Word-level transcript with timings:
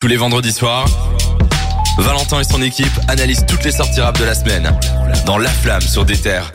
Tous 0.00 0.08
les 0.08 0.16
vendredis 0.16 0.52
soirs, 0.52 0.86
Valentin 1.98 2.40
et 2.40 2.44
son 2.44 2.62
équipe 2.62 2.86
analysent 3.08 3.44
toutes 3.46 3.64
les 3.64 3.70
sorties 3.70 4.00
rap 4.00 4.18
de 4.18 4.24
la 4.24 4.34
semaine 4.34 4.74
dans 5.26 5.36
La 5.36 5.50
Flamme 5.50 5.82
sur 5.82 6.06
des 6.06 6.16
terres. 6.16 6.52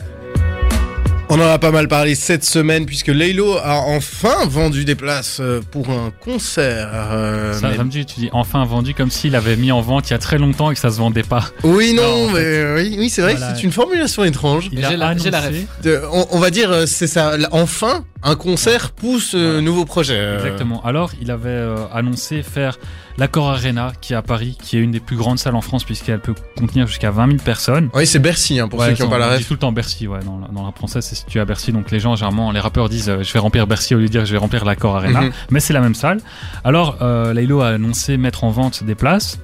On 1.28 1.40
en 1.40 1.48
a 1.48 1.58
pas 1.58 1.72
mal 1.72 1.88
parlé 1.88 2.14
cette 2.14 2.44
semaine 2.44 2.86
puisque 2.86 3.08
Laylo 3.08 3.56
a 3.58 3.80
enfin 3.88 4.46
vendu 4.46 4.84
des 4.84 4.94
places 4.94 5.38
euh, 5.40 5.60
pour 5.72 5.90
un 5.90 6.12
concert. 6.20 6.88
euh, 6.92 7.52
Ça, 7.52 7.68
mais- 7.70 7.76
ça 7.76 7.82
me 7.84 7.90
dit, 7.90 8.06
tu 8.06 8.20
dis 8.20 8.28
enfin 8.32 8.64
vendu 8.64 8.94
comme 8.94 9.10
s'il 9.10 9.34
avait 9.34 9.56
mis 9.56 9.72
en 9.72 9.80
vente 9.80 10.08
il 10.08 10.12
y 10.12 10.14
a 10.14 10.18
très 10.18 10.38
longtemps 10.38 10.70
et 10.70 10.74
que 10.74 10.80
ça 10.80 10.90
se 10.90 10.98
vendait 10.98 11.24
pas. 11.24 11.46
Oui, 11.64 11.94
non, 11.94 12.30
mais 12.32 12.38
euh, 12.38 12.76
oui, 12.80 12.94
oui 12.96 13.10
c'est 13.10 13.22
vrai 13.22 13.34
Voilà. 13.34 13.52
que 13.52 13.58
c'est 13.58 13.64
une 13.64 13.72
formulation 13.72 14.22
étrange. 14.22 14.68
Il 14.70 14.78
J'ai 14.78 14.84
a 14.84 14.90
la- 14.96 15.14
la 15.14 15.50
De- 15.82 16.00
on, 16.12 16.26
on 16.30 16.38
va 16.38 16.50
dire, 16.50 16.70
euh, 16.70 16.86
c'est 16.86 17.08
ça, 17.08 17.32
enfin, 17.50 18.04
un 18.22 18.36
concert 18.36 18.92
pousse 18.92 19.32
euh, 19.34 19.60
nouveau 19.60 19.84
projet. 19.84 20.14
euh. 20.16 20.38
exactement. 20.38 20.80
Alors, 20.84 21.10
il 21.20 21.32
avait 21.32 21.48
euh, 21.48 21.76
annoncé 21.92 22.44
faire 22.44 22.78
l'Accor 23.18 23.48
Arena 23.50 23.92
qui 24.00 24.12
est 24.12 24.16
à 24.16 24.22
Paris, 24.22 24.56
qui 24.62 24.76
est 24.76 24.80
une 24.80 24.90
des 24.92 25.00
plus 25.00 25.16
grandes 25.16 25.38
salles 25.38 25.54
en 25.56 25.60
France 25.62 25.84
puisqu'elle 25.84 26.20
peut 26.20 26.34
contenir 26.58 26.86
jusqu'à 26.86 27.10
20 27.10 27.26
000 27.28 27.38
personnes. 27.42 27.88
Oui, 27.94 28.06
c'est 28.06 28.18
Bercy, 28.18 28.60
hein, 28.60 28.68
pour 28.68 28.78
Ouais, 28.78 28.88
ceux 28.90 28.92
qui 28.94 29.02
n'ont 29.02 29.08
on- 29.08 29.10
pas 29.10 29.18
la 29.18 29.26
on 29.28 29.30
dit 29.32 29.36
ref. 29.38 29.46
tout 29.48 29.54
le 29.54 29.58
temps 29.58 29.72
Bercy, 29.72 30.06
ouais, 30.06 30.20
dans, 30.24 30.38
la- 30.38 30.48
dans 30.48 30.64
la 30.66 30.72
française, 30.72 31.04
c'est 31.04 31.15
situé 31.16 31.40
à 31.40 31.44
Bercy. 31.44 31.72
Donc 31.72 31.90
les 31.90 32.00
gens, 32.00 32.14
généralement, 32.16 32.52
les 32.52 32.60
rappeurs 32.60 32.88
disent 32.88 33.08
euh, 33.08 33.22
je 33.22 33.32
vais 33.32 33.38
remplir 33.38 33.66
Bercy 33.66 33.94
au 33.94 33.98
lieu 33.98 34.06
de 34.06 34.10
dire 34.10 34.24
je 34.24 34.32
vais 34.32 34.38
remplir 34.38 34.64
l'Accor 34.64 34.96
Arena. 34.96 35.22
Mhm. 35.22 35.32
Mais 35.50 35.60
c'est 35.60 35.72
la 35.72 35.80
même 35.80 35.94
salle. 35.94 36.20
Alors, 36.64 36.98
euh, 37.02 37.32
Laylo 37.32 37.60
a 37.60 37.68
annoncé 37.68 38.16
mettre 38.16 38.44
en 38.44 38.50
vente 38.50 38.84
des 38.84 38.94
places. 38.94 39.38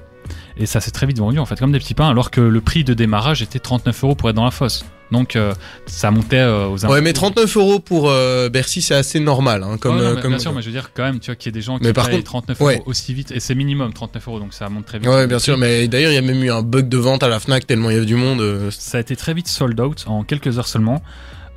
Et 0.58 0.66
ça 0.66 0.80
s'est 0.80 0.90
très 0.90 1.06
vite 1.06 1.18
vendu, 1.18 1.38
en 1.38 1.46
fait, 1.46 1.58
comme 1.58 1.72
des 1.72 1.78
petits 1.78 1.94
pains, 1.94 2.10
alors 2.10 2.30
que 2.30 2.40
le 2.42 2.60
prix 2.60 2.84
de 2.84 2.92
démarrage 2.92 3.40
était 3.40 3.58
39 3.58 4.04
euros 4.04 4.14
pour 4.14 4.28
être 4.28 4.36
dans 4.36 4.44
la 4.44 4.50
fosse. 4.50 4.84
Donc, 5.10 5.34
euh, 5.34 5.54
ça 5.86 6.10
montait 6.10 6.36
euh, 6.38 6.66
aux 6.68 6.84
Ouais, 6.86 7.00
mais 7.00 7.14
39 7.14 7.56
euros 7.56 7.78
pour 7.80 8.10
euh, 8.10 8.50
Bercy, 8.50 8.82
c'est 8.82 8.94
assez 8.94 9.18
normal. 9.18 9.62
Hein, 9.62 9.78
comme, 9.80 9.96
Ouais, 9.96 10.02
non, 10.02 10.14
mais 10.14 10.20
comme... 10.20 10.30
Bien 10.32 10.38
sûr, 10.38 10.52
mais 10.52 10.60
je 10.60 10.66
veux 10.66 10.72
dire 10.72 10.90
quand 10.94 11.04
même, 11.04 11.20
tu 11.20 11.26
vois, 11.30 11.36
qu'il 11.36 11.50
y 11.50 11.54
a 11.54 11.56
des 11.58 11.62
gens 11.62 11.78
qui 11.78 11.84
Mais 11.84 11.94
par 11.94 12.06
payent 12.06 12.16
contre- 12.18 12.42
39 12.44 12.60
ouais. 12.60 12.74
euros 12.76 12.82
aussi 12.86 13.14
vite, 13.14 13.30
et 13.32 13.40
c'est 13.40 13.54
minimum 13.54 13.94
39 13.94 14.28
euros, 14.28 14.40
donc 14.40 14.52
ça 14.52 14.68
monte 14.68 14.84
très 14.84 14.98
vite. 14.98 15.08
Ouais, 15.08 15.26
bien 15.26 15.38
sûr, 15.38 15.56
mais 15.56 15.88
d'ailleurs, 15.88 16.12
il 16.12 16.16
y 16.16 16.18
a 16.18 16.22
même 16.22 16.42
eu 16.44 16.50
un 16.50 16.62
bug 16.62 16.86
de 16.88 16.98
vente 16.98 17.22
à 17.22 17.28
la 17.28 17.40
Fnac 17.40 17.66
tellement 17.66 17.88
il 17.88 17.94
y 17.94 17.96
avait 17.96 18.06
du 18.06 18.16
monde. 18.16 18.70
Ça 18.70 18.98
a 18.98 19.00
été 19.00 19.16
très 19.16 19.32
vite 19.32 19.48
sold 19.48 19.80
out 19.80 20.04
en 20.06 20.22
quelques 20.22 20.58
heures 20.58 20.68
seulement. 20.68 21.02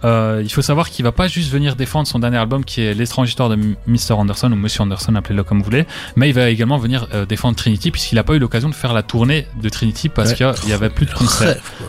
Euh, 0.05 0.41
il 0.43 0.49
faut 0.51 0.61
savoir 0.61 0.89
qu'il 0.89 1.03
va 1.03 1.11
pas 1.11 1.27
juste 1.27 1.51
venir 1.51 1.75
défendre 1.75 2.07
son 2.07 2.19
dernier 2.19 2.37
album 2.37 2.63
qui 2.63 2.81
est 2.81 2.93
L'étrange 2.93 3.27
histoire 3.27 3.49
de 3.49 3.55
Mr. 3.87 4.11
Anderson 4.13 4.51
ou 4.51 4.55
Monsieur 4.55 4.83
Anderson, 4.83 5.15
appelez-le 5.15 5.43
comme 5.43 5.57
vous 5.59 5.65
voulez, 5.65 5.85
mais 6.15 6.29
il 6.29 6.33
va 6.33 6.49
également 6.49 6.77
venir 6.77 7.07
euh, 7.13 7.25
défendre 7.25 7.55
Trinity 7.55 7.91
puisqu'il 7.91 8.17
a 8.19 8.23
pas 8.23 8.33
eu 8.35 8.39
l'occasion 8.39 8.69
de 8.69 8.75
faire 8.75 8.93
la 8.93 9.03
tournée 9.03 9.47
de 9.61 9.67
Trinity 9.69 10.07
parce 10.09 10.31
Ouais. 10.39 10.51
qu'il 10.59 10.69
y 10.69 10.73
avait 10.73 10.89
plus 10.89 11.05
de 11.07 11.11
quoi. 11.11 11.27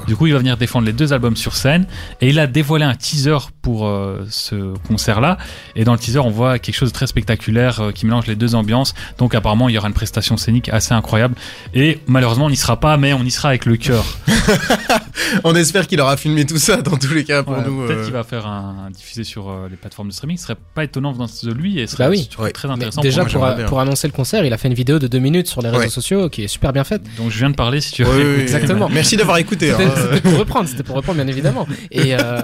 Du 0.06 0.16
coup, 0.16 0.26
il 0.26 0.32
va 0.32 0.38
venir 0.38 0.56
défendre 0.56 0.86
les 0.86 0.92
deux 0.92 1.12
albums 1.12 1.36
sur 1.36 1.54
scène 1.56 1.86
et 2.20 2.28
il 2.30 2.38
a 2.38 2.46
dévoilé 2.46 2.84
un 2.84 2.94
teaser 2.94 3.36
pour 3.62 3.86
euh, 3.86 4.24
ce 4.30 4.74
concert-là. 4.88 5.36
Et 5.74 5.84
dans 5.84 5.92
le 5.92 5.98
teaser, 5.98 6.18
on 6.20 6.30
voit 6.30 6.58
quelque 6.58 6.74
chose 6.76 6.90
de 6.90 6.94
très 6.94 7.06
spectaculaire 7.06 7.90
qui 7.94 8.06
mélange 8.06 8.26
les 8.26 8.36
deux 8.36 8.54
ambiances. 8.54 8.94
Donc 9.18 9.34
apparemment, 9.34 9.68
il 9.68 9.74
y 9.74 9.78
aura 9.78 9.88
une 9.88 9.94
prestation 9.94 10.36
scénique 10.36 10.68
assez 10.70 10.94
incroyable. 10.94 11.34
Et 11.74 12.00
malheureusement, 12.06 12.46
on 12.46 12.50
n'y 12.50 12.56
sera 12.56 12.78
pas, 12.80 12.96
mais 12.96 13.12
on 13.12 13.22
y 13.24 13.30
sera 13.30 13.48
avec 13.50 13.66
le 13.66 13.76
cœur. 13.76 14.04
On 15.44 15.54
espère 15.54 15.86
qu'il 15.86 16.00
aura 16.00 16.16
filmé 16.16 16.46
tout 16.46 16.58
ça 16.58 16.76
dans 16.82 16.96
tous 16.96 17.12
les 17.12 17.24
cas 17.24 17.42
pour 17.42 17.54
Ouais, 17.56 17.64
nous. 17.66 17.86
Qu'il 18.06 18.12
va 18.14 18.24
faire 18.24 18.46
un, 18.46 18.86
un 18.86 18.90
diffusé 18.90 19.22
sur 19.24 19.48
euh, 19.50 19.68
les 19.70 19.76
plateformes 19.76 20.08
de 20.08 20.12
streaming. 20.12 20.36
Ce 20.36 20.44
serait 20.44 20.56
pas 20.74 20.84
étonnant 20.84 21.12
venant 21.12 21.26
de 21.26 21.52
lui 21.52 21.78
et 21.78 21.86
ce 21.86 21.96
serait 21.96 22.04
Bah 22.04 22.10
oui. 22.10 22.28
Ouais. 22.38 22.50
très 22.52 22.68
Mais 22.68 22.74
intéressant. 22.74 23.00
déjà, 23.02 23.22
moi, 23.24 23.30
pour, 23.48 23.56
bien. 23.56 23.66
pour 23.66 23.80
annoncer 23.80 24.06
le 24.08 24.12
concert, 24.12 24.44
il 24.44 24.52
a 24.52 24.58
fait 24.58 24.68
une 24.68 24.74
vidéo 24.74 24.98
de 24.98 25.06
deux 25.06 25.18
minutes 25.18 25.46
sur 25.48 25.62
les 25.62 25.68
réseaux 25.68 25.82
Ouais. 25.82 25.88
sociaux 25.88 26.28
qui 26.30 26.44
est 26.44 26.48
super 26.48 26.72
bien 26.72 26.84
faite. 26.84 27.02
Donc 27.18 27.30
je 27.30 27.38
viens 27.38 27.50
de 27.50 27.54
parler 27.56 27.80
si 27.80 27.92
tu 27.92 28.04
veux. 28.04 28.40
Exactement. 28.40 28.88
Merci 28.88 29.16
d'avoir 29.16 29.38
écouté. 29.38 29.70
C'était 29.70 29.84
hein. 29.84 29.94
c'était 29.96 30.20
pour 30.28 30.38
reprendre, 30.38 30.68
c'était 30.68 30.82
pour 30.82 30.96
reprendre 30.96 31.16
bien 31.22 31.28
évidemment. 31.28 31.66
Et 31.90 32.14
euh, 32.14 32.40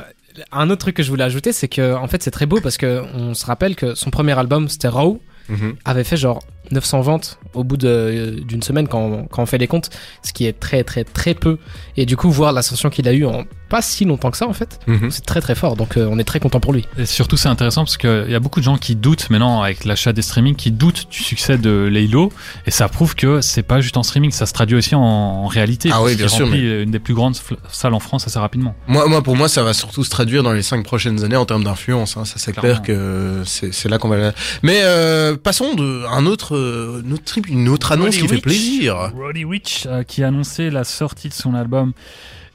un 0.51 0.71
autre 0.71 0.81
truc 0.81 0.97
que 0.97 1.03
je 1.03 1.09
voulais 1.11 1.25
ajouter, 1.25 1.53
c'est 1.53 1.69
que 1.69 1.95
en 1.95 2.09
fait 2.09 2.23
c'est 2.23 2.31
très 2.31 2.47
beau 2.47 2.61
parce 2.61 2.77
que 2.77 3.03
on 3.15 3.35
se 3.35 3.45
rappelle 3.47 3.77
que 3.77 3.95
son 3.95 4.11
premier 4.11 4.39
album 4.39 4.69
c'était 4.69 4.89
Raw 4.89 5.21
Mhm. 5.49 5.75
avait 5.85 6.05
fait 6.05 6.17
genre 6.17 6.41
900 6.73 7.01
ventes 7.03 7.39
au 7.55 7.65
bout 7.65 7.77
de- 7.77 8.41
d'une 8.47 8.63
semaine 8.63 8.89
quand, 8.89 9.01
on- 9.01 9.25
quand 9.27 9.43
on 9.43 9.47
fait 9.47 9.59
les 9.59 9.67
comptes, 9.69 9.91
ce 10.23 10.33
qui 10.33 10.47
est 10.47 10.59
très 10.59 10.85
très 10.85 11.05
très 11.05 11.35
peu. 11.35 11.59
Et 11.97 12.07
du 12.07 12.17
coup 12.17 12.31
voir 12.31 12.53
l'ascension 12.53 12.91
qu'il 12.91 13.07
a 13.09 13.13
eu 13.13 13.25
en 13.27 13.45
pas 13.69 13.81
si 13.81 14.05
longtemps 14.05 14.31
que 14.31 14.37
ça 14.37 14.47
en 14.47 14.53
fait, 14.53 14.79
Mhm. 14.87 15.11
c'est 15.11 15.25
très 15.25 15.41
très 15.41 15.55
fort. 15.55 15.77
Donc 15.77 15.97
euh, 15.97 16.07
on 16.11 16.19
est 16.19 16.25
très 16.25 16.41
content 16.41 16.61
pour 16.61 16.75
lui. 16.75 16.87
Et 16.99 17.07
surtout, 17.07 17.39
c'est 17.39 17.49
intéressant 17.49 17.85
parce 17.85 17.97
qu'il 17.97 18.27
y 18.29 18.35
a 18.35 18.41
beaucoup 18.41 18.61
de 18.61 18.65
gens 18.65 18.77
qui 18.77 18.95
doutent 18.97 19.31
maintenant 19.31 19.63
avec 19.63 19.87
l'achat 19.87 20.13
des 20.13 20.21
streamings, 20.21 20.57
qui 20.57 20.71
doutent 20.71 21.07
du 21.11 21.23
succès 21.23 21.57
de 21.57 21.89
Laylo. 21.91 22.31
Et 22.67 22.71
ça 22.71 22.89
prouve 22.89 23.15
que 23.15 23.41
c'est 23.41 23.63
pas 23.63 23.81
juste 23.81 23.97
en 23.97 24.03
streaming, 24.03 24.31
ça 24.31 24.45
se 24.45 24.53
traduit 24.53 24.77
aussi 24.77 24.95
en, 24.95 25.01
en 25.01 25.47
réalité. 25.47 25.89
Ah 25.91 26.03
oui, 26.03 26.17
bien 26.17 26.29
sûr, 26.29 26.45
remplit 26.47 26.83
une 26.83 26.91
des 26.91 26.99
plus 26.99 27.15
grandes 27.15 27.37
salles 27.71 27.95
en 27.95 28.01
France 28.01 28.27
assez 28.27 28.39
rapidement. 28.39 28.75
Moi, 28.89 29.09
moi, 29.09 29.23
pour 29.23 29.37
moi, 29.37 29.49
ça 29.49 29.63
va 29.63 29.73
surtout 29.73 30.05
se 30.05 30.11
traduire 30.11 30.43
dans 30.43 30.53
les 30.53 30.63
cinq 30.63 30.85
prochaines 30.85 31.25
années 31.25 31.37
en 31.37 31.47
termes 31.47 31.65
d'influence. 31.65 32.19
Hein. 32.19 32.27
Ça, 32.27 32.35
c'est 32.37 32.53
clair 32.53 32.83
que 32.83 33.43
c'est 33.47 33.73
c'est 33.73 33.89
là 33.89 33.97
qu'on 33.99 34.09
va. 34.09 34.33
Mais 34.63 34.81
euh, 34.83 35.35
passons 35.37 35.75
de 35.75 36.05
un 36.13 36.27
autre, 36.27 36.57
euh, 36.63 37.03
une 37.05 37.13
autre, 37.15 37.25
trip- 37.25 37.49
une 37.49 37.69
autre 37.69 37.93
annonce 37.93 38.07
Roddy 38.17 38.21
qui 38.21 38.29
fait 38.29 38.41
plaisir. 38.41 39.13
Roddy 39.15 39.45
Rich 39.45 39.87
euh, 39.87 40.03
qui 40.03 40.23
a 40.23 40.29
annoncé 40.29 40.71
la 40.71 40.85
sortie 40.85 41.29
de 41.29 41.35
son 41.35 41.55
album 41.55 41.93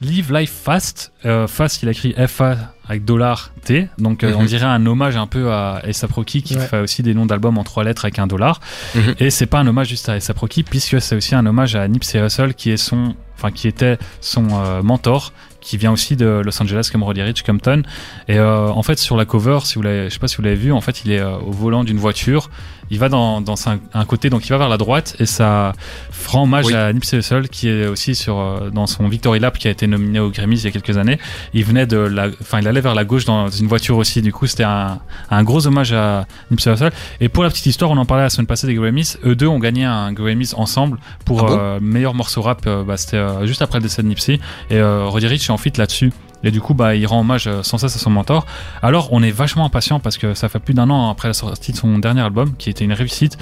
Live 0.00 0.32
Life 0.32 0.52
Fast. 0.64 1.12
Euh, 1.24 1.46
Fast, 1.48 1.82
il 1.82 1.88
a 1.88 1.92
écrit 1.92 2.14
FA 2.28 2.56
avec 2.88 3.04
dollar 3.04 3.52
T. 3.64 3.88
Donc 3.98 4.22
euh, 4.24 4.30
Mhm. 4.30 4.36
on 4.40 4.44
dirait 4.44 4.64
un 4.66 4.86
hommage 4.86 5.16
un 5.16 5.26
peu 5.26 5.50
à 5.50 5.76
A$AP 5.84 6.12
Rocky 6.12 6.42
qui 6.42 6.56
Ouais. 6.56 6.66
fait 6.66 6.78
aussi 6.80 7.02
des 7.02 7.14
noms 7.14 7.26
d'albums 7.26 7.58
en 7.58 7.64
trois 7.64 7.82
lettres 7.84 8.04
avec 8.04 8.18
un 8.20 8.26
dollar. 8.28 8.60
Mhm. 8.94 9.14
Et 9.18 9.30
c'est 9.30 9.46
pas 9.46 9.58
un 9.58 9.66
hommage 9.66 9.88
juste 9.88 10.08
à 10.08 10.12
A$AP 10.12 10.38
Rocky 10.38 10.62
puisque 10.62 11.00
c'est 11.00 11.16
aussi 11.16 11.34
un 11.34 11.44
hommage 11.46 11.74
à 11.74 11.86
Nipsey 11.88 12.20
Hussle 12.24 12.54
qui 12.54 12.70
est 12.70 12.76
son, 12.76 13.14
enfin 13.38 13.50
qui 13.50 13.68
était 13.68 13.98
son 14.20 14.46
euh, 14.52 14.82
mentor 14.82 15.32
qui 15.60 15.76
vient 15.76 15.90
aussi 15.92 16.14
de 16.16 16.40
Los 16.44 16.62
Angeles 16.62 16.88
comme 16.90 17.02
Roddy 17.02 17.20
Rich 17.20 17.42
Compton 17.42 17.82
et 18.28 18.38
euh, 18.38 18.68
en 18.68 18.82
fait 18.82 18.98
sur 18.98 19.16
la 19.16 19.24
cover 19.24 19.58
si 19.64 19.74
vous 19.74 19.82
l'avez 19.82 20.04
je 20.08 20.14
sais 20.14 20.18
pas 20.20 20.28
si 20.28 20.36
vous 20.36 20.42
l'avez 20.42 20.54
vu 20.56 20.72
en 20.72 20.80
fait 20.80 21.04
il 21.04 21.10
est 21.12 21.18
euh, 21.20 21.36
au 21.38 21.50
volant 21.50 21.84
d'une 21.84 21.98
voiture. 21.98 22.50
Il 22.90 22.98
va 22.98 23.10
dans, 23.10 23.42
dans 23.42 23.68
un, 23.68 23.80
un 23.92 24.06
côté 24.06 24.30
donc 24.30 24.46
il 24.46 24.48
va 24.48 24.56
vers 24.56 24.70
la 24.70 24.78
droite 24.78 25.14
et 25.20 25.26
ça 25.26 25.74
fera 26.10 26.40
hommage 26.40 26.64
Oui. 26.66 26.74
à 26.74 26.90
Nipsey 26.90 27.18
Hussle 27.18 27.48
qui 27.48 27.68
est 27.68 27.86
aussi 27.86 28.14
sur 28.14 28.70
dans 28.72 28.86
son 28.86 29.08
Victory 29.08 29.40
Lap 29.40 29.58
qui 29.58 29.68
a 29.68 29.70
été 29.70 29.86
nominé 29.86 30.20
aux 30.20 30.30
Grammys 30.30 30.56
il 30.60 30.64
y 30.64 30.68
a 30.68 30.70
quelques 30.70 30.96
années. 30.96 31.18
Il 31.52 31.64
venait 31.66 31.84
de 31.86 31.98
la 31.98 32.28
enfin 32.40 32.60
il 32.60 32.66
allait 32.68 32.80
vers 32.80 32.94
la 32.94 33.04
gauche 33.04 33.26
dans 33.26 33.48
une 33.50 33.66
voiture 33.66 33.98
aussi. 33.98 34.22
Du 34.22 34.32
coup 34.32 34.46
c'était 34.46 34.64
un, 34.64 35.00
un 35.30 35.42
gros 35.42 35.66
hommage 35.66 35.92
à 35.92 36.24
Nipsey 36.50 36.72
Hussle. 36.72 36.90
Et 37.20 37.28
pour 37.28 37.42
la 37.42 37.50
petite 37.50 37.66
histoire 37.66 37.90
on 37.90 37.98
en 37.98 38.06
parlait 38.06 38.22
la 38.22 38.30
semaine 38.30 38.46
passée 38.46 38.66
des 38.66 38.74
Grammys. 38.74 39.18
Eux 39.22 39.34
deux 39.36 39.48
ont 39.48 39.58
gagné 39.58 39.84
un 39.84 40.10
Grammys 40.14 40.54
ensemble 40.56 40.96
pour 41.26 41.40
Ah 41.44 41.46
bon? 41.46 41.58
euh, 41.58 41.78
meilleur 41.82 42.14
morceau 42.14 42.40
rap 42.40 42.66
bah, 42.66 42.96
c'était 42.96 43.18
euh, 43.28 43.46
juste 43.46 43.62
après 43.62 43.78
le 43.78 43.82
décès 43.82 44.02
de 44.02 44.08
Nipsey 44.08 44.40
et 44.70 44.76
euh, 44.76 45.04
Roddy 45.06 45.26
est 45.26 45.50
en 45.50 45.56
fit 45.56 45.72
là-dessus 45.76 46.12
et 46.44 46.50
du 46.52 46.60
coup, 46.60 46.72
bah, 46.72 46.94
il 46.94 47.04
rend 47.06 47.20
hommage 47.20 47.48
euh, 47.48 47.62
sans 47.64 47.78
cesse 47.78 47.96
à 47.96 47.98
son 47.98 48.10
mentor. 48.10 48.46
Alors, 48.80 49.08
on 49.12 49.24
est 49.24 49.32
vachement 49.32 49.64
impatient 49.64 49.98
parce 49.98 50.18
que 50.18 50.34
ça 50.34 50.48
fait 50.48 50.60
plus 50.60 50.72
d'un 50.74 50.88
an 50.88 51.10
après 51.10 51.26
la 51.26 51.34
sortie 51.34 51.72
de 51.72 51.76
son 51.76 51.98
dernier 51.98 52.20
album, 52.20 52.54
qui 52.56 52.70
était 52.70 52.84
une 52.84 52.92
réussite. 52.92 53.36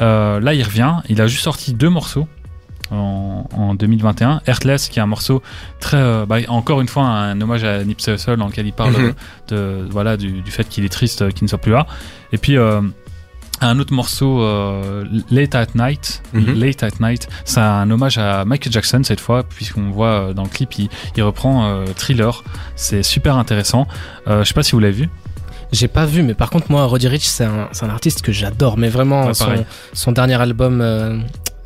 Euh, 0.00 0.40
là, 0.40 0.54
il 0.54 0.62
revient. 0.62 0.94
Il 1.10 1.20
a 1.20 1.26
juste 1.26 1.42
sorti 1.44 1.74
deux 1.74 1.90
morceaux 1.90 2.26
en, 2.90 3.44
en 3.54 3.74
2021. 3.74 4.40
Heartless, 4.46 4.88
qui 4.88 4.98
est 4.98 5.02
un 5.02 5.06
morceau 5.06 5.42
très, 5.78 5.98
euh, 5.98 6.24
bah, 6.26 6.38
encore 6.48 6.80
une 6.80 6.88
fois, 6.88 7.02
un 7.04 7.38
hommage 7.38 7.64
à 7.64 7.84
Nipsey 7.84 8.14
Hussle 8.14 8.36
dans 8.38 8.46
lequel 8.46 8.66
il 8.66 8.72
parle 8.72 8.92
Mhm. 8.96 9.12
de, 9.48 9.86
voilà, 9.90 10.16
du, 10.16 10.40
du 10.40 10.50
fait 10.50 10.66
qu'il 10.66 10.86
est 10.86 10.88
triste 10.88 11.30
qu'il 11.34 11.44
ne 11.44 11.48
soit 11.48 11.58
plus 11.58 11.72
là. 11.72 11.86
Et 12.32 12.38
puis, 12.38 12.56
euh, 12.56 12.80
un 13.60 13.78
autre 13.78 13.92
morceau, 13.92 14.42
euh, 14.42 15.04
Late 15.30 15.54
at 15.54 15.66
Night. 15.74 16.22
Mhm. 16.32 16.54
Late 16.54 16.82
at 16.82 16.90
Night, 17.00 17.28
c'est 17.44 17.60
un 17.60 17.90
hommage 17.90 18.18
à 18.18 18.44
Michael 18.44 18.72
Jackson 18.72 19.00
cette 19.04 19.20
fois, 19.20 19.42
puisqu'on 19.42 19.90
voit 19.90 20.06
euh, 20.08 20.32
dans 20.32 20.44
le 20.44 20.48
clip, 20.48 20.78
il, 20.78 20.88
il 21.16 21.22
reprend 21.22 21.66
euh, 21.66 21.84
Thriller. 21.96 22.44
C'est 22.76 23.02
super 23.02 23.36
intéressant. 23.36 23.86
Euh, 24.26 24.42
je 24.44 24.48
sais 24.48 24.54
pas 24.54 24.62
si 24.62 24.72
vous 24.72 24.80
l'avez 24.80 24.92
vu. 24.92 25.08
J'ai 25.70 25.88
pas 25.88 26.06
vu, 26.06 26.22
mais 26.22 26.32
par 26.32 26.48
contre 26.48 26.70
moi 26.70 26.86
Roddy 26.86 27.08
Rich 27.08 27.26
c'est 27.26 27.44
un, 27.44 27.68
artiste 27.90 28.22
que 28.22 28.32
j'adore, 28.32 28.78
mais 28.78 28.88
vraiment 28.88 29.26
Ouais, 29.26 29.34
son, 29.34 29.44
pareil. 29.44 29.66
son 29.92 30.12
dernier 30.12 30.40
album. 30.40 31.24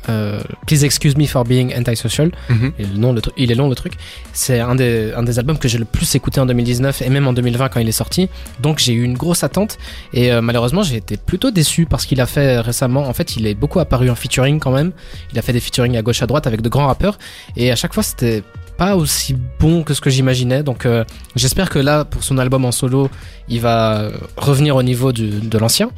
Euh, 0.09 0.41
Please 0.67 0.83
excuse 0.85 1.15
me 1.17 1.25
for 1.25 1.43
being 1.43 1.73
antisocial. 1.77 2.31
Le 2.79 3.19
tru- 3.21 3.31
il 3.37 3.51
est 3.51 3.55
long 3.55 3.69
le 3.69 3.75
truc. 3.75 3.93
C'est 4.33 4.59
un 4.59 4.75
des, 4.75 5.11
un 5.15 5.23
des 5.23 5.39
albums 5.39 5.57
que 5.57 5.67
j'ai 5.67 5.77
le 5.77 5.85
plus 5.85 6.13
écouté 6.15 6.39
en 6.39 6.45
2019 6.45 7.01
et 7.01 7.09
même 7.09 7.27
en 7.27 7.33
2020 7.33 7.69
quand 7.69 7.79
il 7.79 7.87
est 7.87 7.91
sorti. 7.91 8.29
Donc 8.61 8.79
j'ai 8.79 8.93
eu 8.93 9.03
une 9.03 9.13
grosse 9.17 9.43
attente 9.43 9.77
et 10.13 10.31
euh, 10.31 10.41
malheureusement 10.41 10.83
j'ai 10.83 10.97
été 10.97 11.17
plutôt 11.17 11.51
déçu 11.51 11.85
parce 11.85 12.05
qu'il 12.05 12.19
a 12.21 12.25
fait 12.25 12.59
récemment. 12.59 13.07
En 13.07 13.13
fait, 13.13 13.35
il 13.35 13.47
est 13.47 13.53
beaucoup 13.55 13.79
apparu 13.79 14.09
en 14.09 14.15
featuring 14.15 14.59
quand 14.59 14.71
même. 14.71 14.91
Il 15.31 15.39
a 15.39 15.41
fait 15.41 15.53
des 15.53 15.59
featuring 15.59 15.95
à 15.97 16.01
gauche 16.01 16.21
à 16.21 16.27
droite 16.27 16.47
avec 16.47 16.61
de 16.61 16.69
grands 16.69 16.87
rappeurs 16.87 17.17
et 17.55 17.71
à 17.71 17.75
chaque 17.75 17.93
fois 17.93 18.03
c'était 18.03 18.43
pas 18.83 18.95
aussi 18.97 19.35
bon 19.59 19.83
que 19.83 19.93
ce 19.93 20.01
que 20.01 20.09
j'imaginais. 20.09 20.61
Donc 20.63 20.85
euh, 20.85 21.03
j'espère 21.35 21.69
que 21.69 21.79
là 21.79 22.03
pour 22.05 22.21
son 22.23 22.37
album 22.37 22.65
en 22.65 22.71
solo, 22.71 23.09
il 23.47 23.61
va 23.61 24.09
revenir 24.37 24.75
au 24.75 24.83
niveau 24.83 25.11
du- 25.11 25.39
de 25.53 25.57
l'ancien. 25.57 25.89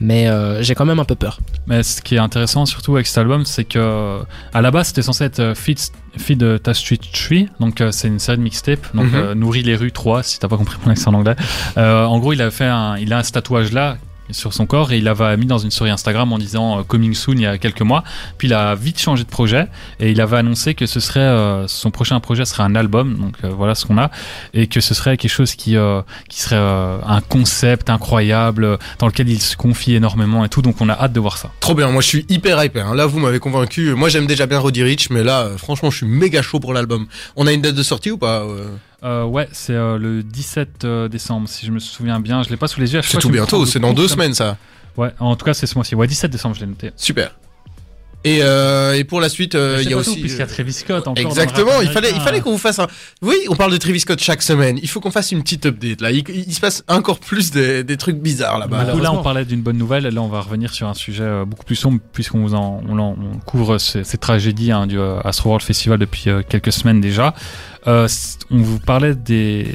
Mais 0.00 0.26
euh, 0.26 0.62
j'ai 0.64 0.74
quand 0.74 0.84
même 0.86 0.98
un 0.98 1.04
peu 1.04 1.14
peur. 1.14 1.38
Mais 1.68 1.82
ce 1.84 2.02
qui 2.02 2.16
est 2.16 2.18
intéressant 2.18 2.66
surtout 2.66 2.94
avec 2.96 3.06
cet 3.06 3.18
album, 3.18 3.44
c'est 3.44 3.64
que 3.64 4.18
à 4.52 4.60
la 4.60 4.70
base 4.72 4.88
c'était 4.88 5.02
censé 5.02 5.22
être 5.24 5.38
euh, 5.40 5.54
Feed, 5.54 5.78
Feed 6.16 6.42
euh, 6.42 6.58
Ta 6.58 6.74
Street 6.74 6.98
Tree, 7.12 7.48
donc 7.60 7.80
euh, 7.80 7.92
c'est 7.92 8.08
une 8.08 8.18
série 8.18 8.38
de 8.38 8.42
mixtape, 8.42 8.84
donc 8.94 9.06
Mhm. 9.12 9.14
euh, 9.14 9.34
Nourrit 9.36 9.62
les 9.62 9.76
rues 9.76 9.92
3, 9.92 10.22
si 10.24 10.38
t'as 10.40 10.48
pas 10.48 10.56
compris 10.56 10.76
mon 10.84 10.90
accent 10.90 11.10
en 11.12 11.18
anglais. 11.18 11.36
Euh, 11.78 12.04
en 12.04 12.18
gros, 12.18 12.32
il 12.32 12.42
a 12.42 12.50
fait 12.50 12.64
un, 12.66 12.96
il 12.96 13.12
a 13.12 13.18
un 13.18 13.22
tatouage 13.22 13.70
là 13.72 13.96
sur 14.30 14.52
son 14.54 14.66
corps 14.66 14.92
et 14.92 14.98
il 14.98 15.04
l'avait 15.04 15.36
mis 15.36 15.46
dans 15.46 15.58
une 15.58 15.70
story 15.70 15.90
Instagram 15.90 16.32
en 16.32 16.38
disant 16.38 16.78
euh, 16.78 16.82
coming 16.82 17.14
soon 17.14 17.34
il 17.34 17.42
y 17.42 17.46
a 17.46 17.58
quelques 17.58 17.82
mois. 17.82 18.02
Puis 18.38 18.48
il 18.48 18.54
a 18.54 18.74
vite 18.74 19.00
changé 19.00 19.24
de 19.24 19.28
projet 19.28 19.68
et 20.00 20.10
il 20.10 20.20
avait 20.20 20.36
annoncé 20.38 20.74
que 20.74 20.86
ce 20.86 21.00
serait 21.00 21.20
euh, 21.20 21.66
son 21.68 21.90
prochain 21.90 22.18
projet 22.20 22.44
serait 22.44 22.62
un 22.62 22.74
album. 22.74 23.16
Donc 23.18 23.34
euh, 23.44 23.48
voilà 23.48 23.74
ce 23.74 23.84
qu'on 23.84 23.98
a 23.98 24.10
et 24.54 24.66
que 24.68 24.80
ce 24.80 24.94
serait 24.94 25.16
quelque 25.16 25.30
chose 25.30 25.54
qui 25.54 25.76
qui 26.28 26.40
serait 26.40 26.56
un 26.56 27.20
concept 27.20 27.90
incroyable 27.90 28.78
dans 28.98 29.06
lequel 29.06 29.28
il 29.28 29.40
se 29.40 29.56
confie 29.56 29.94
énormément 29.94 30.44
et 30.44 30.48
tout. 30.48 30.62
Donc 30.62 30.80
on 30.80 30.88
a 30.88 30.92
hâte 30.94 31.12
de 31.12 31.20
voir 31.20 31.38
ça. 31.38 31.50
Trop 31.60 31.74
bien, 31.74 31.90
moi 31.90 32.02
je 32.02 32.06
suis 32.08 32.26
hyper 32.28 32.62
hypé. 32.62 32.80
hein. 32.80 32.94
Là, 32.94 33.06
vous 33.06 33.18
m'avez 33.18 33.38
convaincu. 33.38 33.94
Moi, 33.94 34.08
j'aime 34.08 34.26
déjà 34.26 34.46
bien 34.46 34.58
Roddy 34.58 34.82
Rich, 34.82 35.10
mais 35.10 35.22
là, 35.22 35.48
franchement, 35.56 35.90
je 35.90 35.98
suis 35.98 36.06
méga 36.06 36.42
chaud 36.42 36.60
pour 36.60 36.72
l'album. 36.72 37.06
On 37.36 37.46
a 37.46 37.52
une 37.52 37.62
date 37.62 37.74
de 37.74 37.82
sortie 37.82 38.10
ou 38.10 38.18
pas 38.18 38.44
euh 39.04 39.24
ouais, 39.24 39.48
c'est 39.52 39.74
euh, 39.74 39.98
le 39.98 40.22
17 40.22 40.84
euh, 40.84 41.08
décembre 41.08 41.48
si 41.48 41.66
je 41.66 41.72
me 41.72 41.78
souviens 41.78 42.20
bien. 42.20 42.42
Je 42.42 42.50
l'ai 42.50 42.56
pas 42.56 42.68
sous 42.68 42.80
les 42.80 42.92
yeux. 42.94 43.02
C'est 43.02 43.18
tout 43.18 43.30
bientôt, 43.30 43.66
c'est 43.66 43.80
dans 43.80 43.92
deux 43.92 44.08
semaines, 44.08 44.34
ça. 44.34 44.56
Ouais, 44.96 45.10
en 45.18 45.36
tout 45.36 45.44
cas 45.44 45.54
c'est 45.54 45.66
ce 45.66 45.74
mois-ci. 45.74 45.94
Ouais, 45.94 46.06
17 46.06 46.30
décembre 46.30 46.54
je 46.54 46.60
l'ai 46.60 46.66
noté. 46.66 46.92
Super. 46.96 47.34
Et, 48.24 48.38
euh, 48.42 48.94
et 48.94 49.02
pour 49.02 49.20
la 49.20 49.28
suite, 49.28 49.54
euh, 49.56 49.80
il 49.82 49.90
y 49.90 49.94
a 49.94 49.96
aussi. 49.96 50.20
puisqu'il 50.20 50.38
y 50.38 50.42
a 50.42 50.46
Travis 50.46 50.72
Scott 50.72 51.08
encore. 51.08 51.18
Exactement, 51.24 51.80
il 51.80 51.88
fallait, 51.88 52.10
il 52.14 52.20
fallait 52.20 52.40
qu'on 52.40 52.52
vous 52.52 52.58
fasse 52.58 52.78
un. 52.78 52.86
Oui, 53.20 53.36
on 53.48 53.56
parle 53.56 53.72
de 53.72 53.76
Travis 53.78 53.98
Scott 54.00 54.20
chaque 54.20 54.42
semaine. 54.42 54.78
Il 54.80 54.88
faut 54.88 55.00
qu'on 55.00 55.10
fasse 55.10 55.32
une 55.32 55.42
petite 55.42 55.66
update 55.66 56.00
là. 56.00 56.12
Il, 56.12 56.22
il 56.28 56.52
se 56.54 56.60
passe 56.60 56.84
encore 56.86 57.18
plus 57.18 57.50
des, 57.50 57.82
des 57.82 57.96
trucs 57.96 58.18
bizarres 58.18 58.58
là-bas. 58.60 58.84
Là, 59.02 59.12
on 59.12 59.22
parlait 59.24 59.44
d'une 59.44 59.62
bonne 59.62 59.76
nouvelle. 59.78 60.04
Là, 60.06 60.20
on 60.22 60.28
va 60.28 60.40
revenir 60.40 60.72
sur 60.72 60.86
un 60.88 60.94
sujet 60.94 61.24
euh, 61.24 61.44
beaucoup 61.44 61.64
plus 61.64 61.74
sombre, 61.76 61.98
puisqu'on 62.12 62.42
vous 62.42 62.54
en, 62.54 62.80
on, 62.88 62.98
en- 62.98 63.16
on 63.20 63.38
couvre 63.44 63.78
ces, 63.78 64.04
ces 64.04 64.18
tragédies 64.18 64.70
hein, 64.70 64.86
du 64.86 64.98
euh, 65.00 65.18
Astro 65.24 65.48
World 65.50 65.64
Festival 65.66 65.98
depuis 65.98 66.30
euh, 66.30 66.42
quelques 66.48 66.72
semaines 66.72 67.00
déjà. 67.00 67.34
Euh, 67.88 68.06
on 68.52 68.58
vous 68.58 68.78
parlait 68.78 69.16
des, 69.16 69.66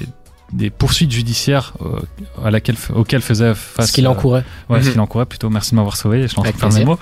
des 0.54 0.70
poursuites 0.70 1.12
judiciaires 1.12 1.74
euh, 1.82 2.00
à 2.44 2.52
laquelle, 2.52 2.76
auxquelles 2.96 3.22
faisait 3.22 3.54
face. 3.54 3.88
Ce 3.88 3.92
qu'il 3.94 4.06
euh, 4.06 4.10
encourait. 4.10 4.44
Ouais, 4.70 4.82
ce 4.82 4.86
Mhm. 4.88 4.92
qu'il 4.94 5.02
encourait 5.02 5.26
plutôt. 5.26 5.50
Merci 5.50 5.72
de 5.72 5.76
m'avoir 5.76 5.98
sauvé. 5.98 6.22
Je 6.24 6.28
suis 6.28 6.40
en 6.40 6.44
train 6.44 6.52
de 6.52 6.58
faire 6.58 6.72
mes 6.72 6.86
mots. 6.86 7.00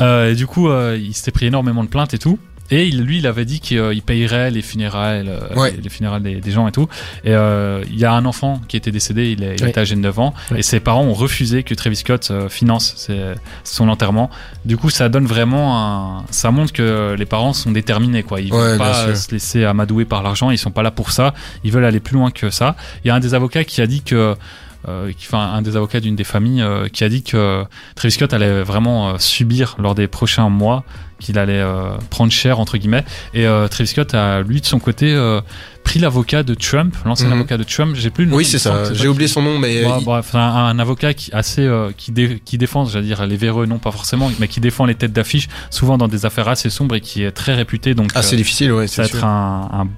Euh, 0.00 0.30
et 0.30 0.34
du 0.34 0.46
coup, 0.46 0.68
euh, 0.68 0.98
il 1.00 1.14
s'était 1.14 1.30
pris 1.30 1.46
énormément 1.46 1.84
de 1.84 1.88
plaintes 1.88 2.14
et 2.14 2.18
tout. 2.18 2.38
Et 2.70 2.86
il, 2.86 3.02
lui, 3.02 3.18
il 3.18 3.26
avait 3.26 3.44
dit 3.44 3.60
qu'il 3.60 3.78
euh, 3.78 3.94
payerait 4.04 4.50
les 4.50 4.62
funérailles, 4.62 5.26
euh, 5.28 5.54
Ouais. 5.54 5.72
les, 5.72 5.82
les 5.82 5.88
funérailles 5.88 6.20
des, 6.22 6.34
des 6.40 6.50
gens 6.50 6.66
et 6.68 6.72
tout. 6.72 6.88
Et 7.24 7.32
euh, 7.34 7.82
il 7.88 7.98
y 7.98 8.04
a 8.04 8.12
un 8.12 8.24
enfant 8.24 8.60
qui 8.68 8.76
était 8.76 8.90
décédé, 8.90 9.30
il, 9.30 9.42
est, 9.42 9.56
il 9.60 9.68
était 9.68 9.80
âgé 9.80 9.94
de 9.94 10.00
9 10.00 10.18
ans, 10.18 10.34
et 10.56 10.62
ses 10.62 10.80
parents 10.80 11.02
ont 11.04 11.14
refusé 11.14 11.62
que 11.62 11.74
Travis 11.74 11.96
Scott 11.96 12.32
finance 12.48 12.94
ses- 12.96 13.34
son 13.64 13.88
enterrement. 13.88 14.30
Du 14.64 14.76
coup, 14.76 14.90
ça 14.90 15.08
donne 15.08 15.26
vraiment 15.26 15.78
un, 16.18 16.24
ça 16.30 16.50
montre 16.50 16.72
que 16.72 17.14
les 17.18 17.26
parents 17.26 17.52
sont 17.52 17.70
déterminés, 17.72 18.22
quoi. 18.22 18.40
Ils 18.40 18.52
veulent 18.52 18.78
pas 18.78 19.14
se 19.14 19.30
laisser 19.32 19.64
amadouer 19.64 20.04
par 20.04 20.22
l'argent, 20.22 20.50
ils 20.50 20.58
sont 20.58 20.70
pas 20.70 20.82
là 20.82 20.90
pour 20.90 21.10
ça. 21.12 21.34
Ils 21.64 21.72
veulent 21.72 21.84
aller 21.84 22.00
plus 22.00 22.14
loin 22.14 22.30
que 22.30 22.50
ça. 22.50 22.76
Il 23.04 23.08
y 23.08 23.10
a 23.10 23.14
un 23.14 23.20
des 23.20 23.34
avocats 23.34 23.64
qui 23.64 23.80
a 23.80 23.86
dit 23.86 24.02
que 24.02 24.34
euh, 24.88 25.12
qui- 25.12 25.26
enfin 25.26 25.52
un 25.52 25.62
des 25.62 25.76
avocats 25.76 26.00
d'une 26.00 26.16
des 26.16 26.24
familles 26.24 26.62
euh, 26.62 26.88
qui 26.88 27.04
a 27.04 27.08
dit 27.08 27.22
que 27.22 27.64
Travis 27.94 28.12
Scott 28.12 28.32
allait 28.32 28.62
vraiment 28.62 29.10
euh, 29.10 29.14
subir 29.18 29.76
lors 29.78 29.94
des 29.94 30.06
prochains 30.08 30.48
mois, 30.48 30.84
qu'il 31.18 31.38
allait 31.38 31.64
prendre 32.10 32.30
cher 32.30 32.60
entre 32.60 32.76
guillemets. 32.76 33.04
Et 33.32 33.46
Travis 33.70 33.86
Scott 33.88 34.12
a 34.12 34.42
lui 34.42 34.60
de 34.60 34.66
son 34.66 34.78
côté 34.78 35.16
pris 35.82 35.98
l'avocat 35.98 36.42
de 36.42 36.52
Trump, 36.52 36.94
l'ancien 37.06 37.28
Mhm. 37.28 37.32
avocat 37.32 37.56
de 37.56 37.62
Trump. 37.62 37.96
J'ai 37.96 38.10
plus 38.10 38.26
le 38.26 38.32
nom. 38.32 38.36
Oui, 38.36 38.44
c'est 38.44 38.58
ça. 38.58 38.92
J'ai 38.92 39.08
oublié 39.08 39.26
qui- 39.26 39.32
son 39.32 39.40
nom, 39.40 39.58
mais. 39.58 39.82
Ouais, 39.86 39.92
il- 40.00 40.04
bref, 40.04 40.34
un, 40.34 40.40
un 40.40 40.78
avocat 40.78 41.14
qui 41.14 41.32
assez 41.32 41.66
qui, 41.96 42.12
dé- 42.12 42.42
qui 42.44 42.58
défend, 42.58 42.84
j'allais 42.84 43.06
dire 43.06 43.24
les 43.24 43.38
véreux, 43.38 43.64
non 43.64 43.78
pas 43.78 43.92
forcément, 43.92 44.30
mais 44.38 44.46
qui 44.46 44.60
défend 44.60 44.84
les 44.84 44.94
têtes 44.94 45.14
d'affiche, 45.14 45.48
souvent 45.70 45.96
dans 45.96 46.08
des 46.08 46.26
affaires 46.26 46.48
assez 46.48 46.68
sombres 46.68 46.96
et 46.96 47.00
qui 47.00 47.22
est 47.22 47.30
très 47.32 47.54
réputé. 47.54 47.94
Donc 47.94 48.10
Ah, 48.14 48.20
c'est 48.20 48.34
euh, 48.34 48.36
difficile, 48.36 48.72
ouais, 48.72 48.86
ça 48.86 48.96
c'est 48.96 49.02
va 49.02 49.06
être 49.08 49.16
sûr. 49.20 49.24
un, 49.26 49.70
un 49.72 49.88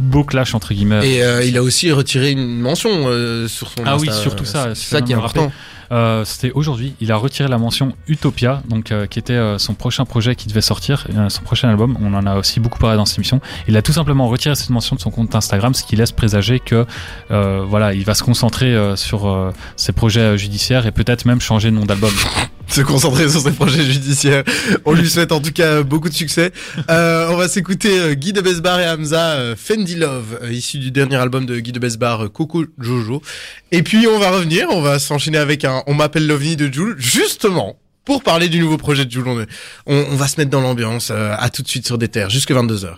beau 0.00 0.24
clash 0.24 0.54
entre 0.54 0.74
guillemets. 0.74 1.06
Et 1.08 1.22
euh, 1.22 1.44
il 1.44 1.56
a 1.56 1.62
aussi 1.62 1.92
retiré 1.92 2.32
une 2.32 2.58
mention 2.60 2.90
euh, 2.92 3.46
sur 3.46 3.68
son. 3.68 3.82
Ah 3.84 3.96
oui, 3.96 4.08
surtout 4.12 4.44
ça, 4.44 4.74
C'est 4.74 4.96
ça 4.96 5.02
qui 5.02 5.12
est 5.12 5.16
important. 5.16 5.52
Euh, 5.92 6.24
C'était 6.24 6.52
aujourd'hui. 6.52 6.94
Il 7.00 7.10
a 7.10 7.16
retiré 7.16 7.48
la 7.48 7.58
mention 7.58 7.94
Utopia, 8.06 8.62
donc 8.68 8.92
euh, 8.92 9.06
qui 9.06 9.18
était 9.18 9.32
euh, 9.32 9.58
son 9.58 9.74
prochain 9.74 10.04
projet 10.04 10.36
qui 10.36 10.46
devait 10.46 10.60
sortir, 10.60 11.06
euh, 11.16 11.28
son 11.28 11.42
prochain 11.42 11.68
album. 11.68 11.96
On 12.00 12.14
en 12.14 12.26
a 12.26 12.36
aussi 12.36 12.60
beaucoup 12.60 12.78
parlé 12.78 12.96
dans 12.96 13.06
cette 13.06 13.18
émission. 13.18 13.40
Il 13.66 13.76
a 13.76 13.82
tout 13.82 13.92
simplement 13.92 14.28
retiré 14.28 14.54
cette 14.54 14.70
mention 14.70 14.94
de 14.94 15.00
son 15.00 15.10
compte 15.10 15.34
Instagram, 15.34 15.74
ce 15.74 15.82
qui 15.82 15.96
laisse 15.96 16.12
présager 16.12 16.60
que 16.60 16.86
euh, 17.32 17.64
voilà, 17.66 17.92
il 17.92 18.04
va 18.04 18.14
se 18.14 18.22
concentrer 18.22 18.72
euh, 18.72 18.94
sur 18.94 19.28
euh, 19.28 19.50
ses 19.74 19.90
projets 19.92 20.20
euh, 20.20 20.36
judiciaires 20.36 20.86
et 20.86 20.92
peut-être 20.92 21.24
même 21.24 21.40
changer 21.40 21.70
de 21.72 21.74
nom 21.76 21.84
d'album. 21.86 22.12
se 22.72 22.80
concentrer 22.82 23.28
sur 23.28 23.40
ses 23.40 23.52
projets 23.52 23.82
judiciaires. 23.82 24.44
On 24.84 24.92
lui 24.92 25.08
souhaite 25.08 25.32
en 25.32 25.40
tout 25.40 25.52
cas 25.52 25.82
beaucoup 25.82 26.08
de 26.08 26.14
succès. 26.14 26.52
Euh, 26.88 27.28
on 27.30 27.36
va 27.36 27.48
s'écouter 27.48 27.98
euh, 27.98 28.14
Guy 28.14 28.32
de 28.32 28.40
Besbar 28.40 28.80
et 28.80 28.88
Hamza, 28.88 29.32
euh, 29.32 29.56
Fendi 29.56 29.96
Love, 29.96 30.38
euh, 30.42 30.52
issu 30.52 30.78
du 30.78 30.90
dernier 30.90 31.16
album 31.16 31.46
de 31.46 31.58
Guy 31.58 31.72
de 31.72 31.78
Besbar, 31.78 32.30
Coco 32.32 32.64
Jojo. 32.78 33.22
Et 33.72 33.82
puis 33.82 34.06
on 34.06 34.18
va 34.18 34.30
revenir, 34.30 34.68
on 34.70 34.80
va 34.80 34.98
s'enchaîner 34.98 35.38
avec 35.38 35.64
un 35.64 35.82
On 35.86 35.94
m'appelle 35.94 36.26
l'OVNI 36.26 36.56
de 36.56 36.72
Jules, 36.72 36.96
justement. 36.98 37.76
Pour 38.04 38.22
parler 38.22 38.48
du 38.48 38.58
nouveau 38.58 38.76
projet 38.76 39.04
de 39.04 39.10
Jules, 39.10 39.24
on, 39.26 39.44
on, 39.86 40.16
va 40.16 40.26
se 40.26 40.40
mettre 40.40 40.50
dans 40.50 40.62
l'ambiance. 40.62 41.10
à 41.10 41.48
tout 41.50 41.62
de 41.62 41.68
suite 41.68 41.86
sur 41.86 41.98
des 41.98 42.08
terres, 42.08 42.30
jusque 42.30 42.50
22h. 42.50 42.96